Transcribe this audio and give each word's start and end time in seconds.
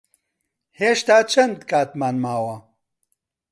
هێشتا 0.79 1.17
چەند 1.31 1.57
کاتمان 1.69 2.15
ماوە؟ 2.23 2.55